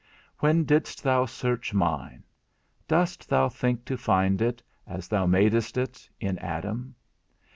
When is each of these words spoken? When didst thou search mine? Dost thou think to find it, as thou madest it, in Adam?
When 0.39 0.63
didst 0.63 1.03
thou 1.03 1.27
search 1.27 1.75
mine? 1.75 2.23
Dost 2.87 3.29
thou 3.29 3.49
think 3.49 3.85
to 3.85 3.97
find 3.97 4.41
it, 4.41 4.63
as 4.87 5.07
thou 5.07 5.27
madest 5.27 5.77
it, 5.77 6.09
in 6.19 6.39
Adam? 6.39 6.95